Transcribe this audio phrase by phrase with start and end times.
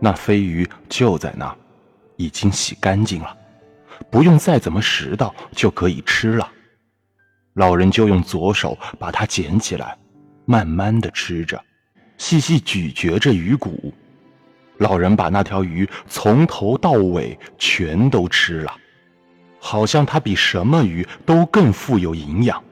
[0.00, 1.54] 那飞鱼就在那，
[2.16, 3.36] 已经洗干净了，
[4.10, 6.50] 不用再怎么拾到就可以吃了。
[7.54, 9.98] 老人就用左手把它捡起来，
[10.46, 11.62] 慢慢的吃着，
[12.16, 13.92] 细细咀嚼着鱼骨。
[14.78, 18.74] 老人把那条鱼从头到尾全都吃了，
[19.58, 22.62] 好像它比什么鱼都更富有营养。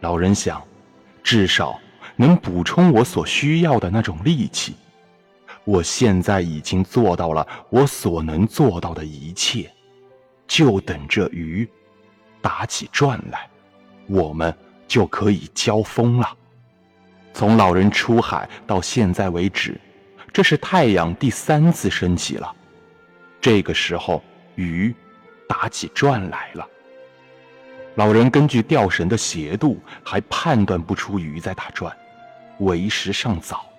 [0.00, 0.62] 老人想，
[1.22, 1.78] 至少
[2.16, 4.74] 能补充我所需要的那种力气。
[5.70, 9.70] 我现在已经做到了我所能做到的一切，
[10.44, 11.68] 就等着鱼
[12.42, 13.48] 打起转来，
[14.08, 14.52] 我们
[14.88, 16.28] 就可以交锋了。
[17.32, 19.80] 从老人出海到现在为止，
[20.32, 22.52] 这是太阳第三次升起了。
[23.40, 24.20] 这个时候，
[24.56, 24.92] 鱼
[25.48, 26.66] 打起转来了。
[27.94, 31.96] 老人根据钓绳的斜度，还判断不出鱼在打转，
[32.58, 33.69] 为时尚早。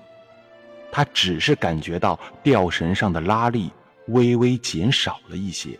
[0.91, 3.71] 他只是感觉到钓绳上的拉力
[4.07, 5.79] 微微减少了一些，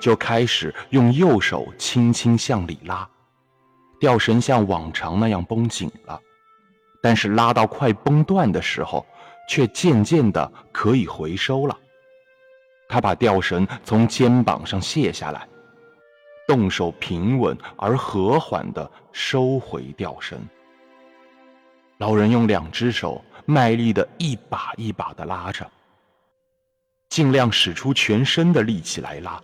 [0.00, 3.06] 就开始用右手轻轻向里拉，
[4.00, 6.18] 钓绳像往常那样绷紧了，
[7.02, 9.06] 但是拉到快崩断的时候，
[9.46, 11.76] 却渐渐的可以回收了。
[12.88, 15.46] 他把钓绳从肩膀上卸下来，
[16.48, 20.40] 动手平稳而和缓地收回钓绳。
[21.98, 23.22] 老人用两只手。
[23.50, 25.68] 卖力的一把一把的拉着，
[27.08, 29.42] 尽量使出全身的力气来拉，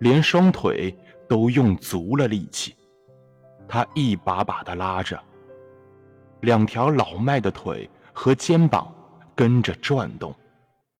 [0.00, 0.94] 连双腿
[1.26, 2.76] 都用足了力气。
[3.66, 5.18] 他一把把的拉着，
[6.42, 8.92] 两条老迈的腿和肩膀
[9.34, 10.34] 跟着转动。